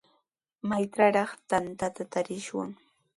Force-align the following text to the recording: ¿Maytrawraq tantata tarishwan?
¿Maytrawraq 0.69 1.31
tantata 1.49 2.03
tarishwan? 2.11 2.69